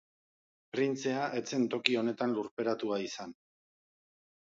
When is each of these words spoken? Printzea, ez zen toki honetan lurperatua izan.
Printzea, 0.77 1.27
ez 1.41 1.45
zen 1.53 1.69
toki 1.75 1.99
honetan 2.01 2.35
lurperatua 2.41 3.01
izan. 3.09 3.41